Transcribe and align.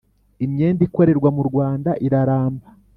imyenda 0.45 0.81
ikorerwa 0.87 1.29
mu 1.35 1.43
Rwanda 1.49 1.91
iraramba 2.07 2.67